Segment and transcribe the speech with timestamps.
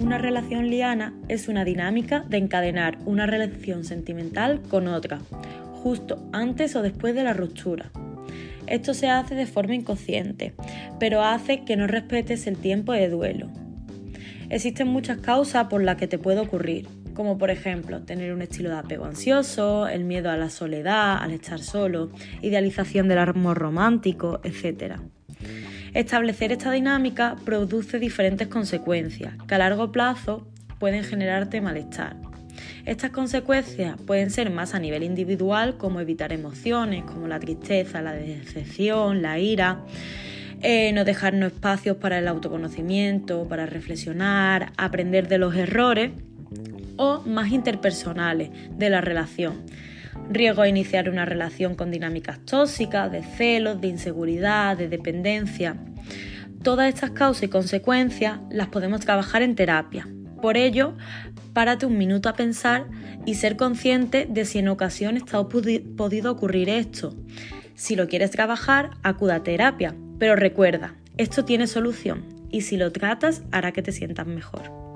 [0.00, 5.20] Una relación liana es una dinámica de encadenar una relación sentimental con otra,
[5.82, 7.90] justo antes o después de la ruptura.
[8.66, 10.54] Esto se hace de forma inconsciente,
[10.98, 13.48] pero hace que no respetes el tiempo de duelo.
[14.48, 18.70] Existen muchas causas por las que te puede ocurrir, como por ejemplo tener un estilo
[18.70, 24.40] de apego ansioso, el miedo a la soledad, al estar solo, idealización del amor romántico,
[24.44, 25.00] etc.
[25.94, 30.48] Establecer esta dinámica produce diferentes consecuencias que a largo plazo
[30.78, 32.16] pueden generarte malestar.
[32.86, 38.12] Estas consecuencias pueden ser más a nivel individual, como evitar emociones como la tristeza, la
[38.12, 39.84] decepción, la ira,
[40.62, 46.12] eh, no dejarnos espacios para el autoconocimiento, para reflexionar, aprender de los errores
[46.96, 49.62] o más interpersonales de la relación.
[50.32, 55.76] Riesgo a iniciar una relación con dinámicas tóxicas, de celos, de inseguridad, de dependencia.
[56.62, 60.08] Todas estas causas y consecuencias las podemos trabajar en terapia.
[60.40, 60.96] Por ello,
[61.52, 62.86] párate un minuto a pensar
[63.26, 67.14] y ser consciente de si en ocasiones te ha podido ocurrir esto.
[67.74, 72.90] Si lo quieres trabajar, acuda a terapia, pero recuerda, esto tiene solución y si lo
[72.90, 74.91] tratas hará que te sientas mejor.